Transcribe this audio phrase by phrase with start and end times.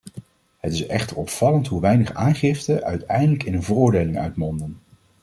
[0.57, 4.77] Het is echter opvallend hoe weinig aangiften uiteindelijk in een veroordeling uitmonden.